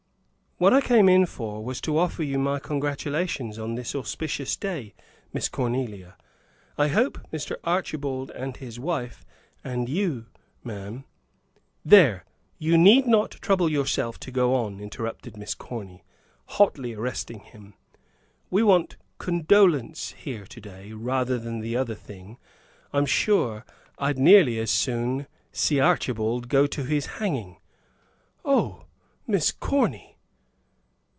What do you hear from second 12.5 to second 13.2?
You need